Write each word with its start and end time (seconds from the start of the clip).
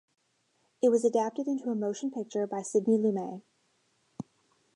It 0.81 0.89
was 0.89 1.05
adapted 1.05 1.45
into 1.47 1.69
a 1.69 1.75
motion 1.75 2.09
picture 2.09 2.47
by 2.47 2.63
Sidney 2.63 2.97
Lumet. 2.97 3.43